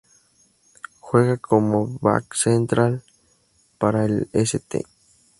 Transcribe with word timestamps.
Juega 0.99 1.37
como 1.37 1.99
back 1.99 2.33
central 2.33 3.03
para 3.77 4.03
el 4.05 4.29
St. 4.33 4.83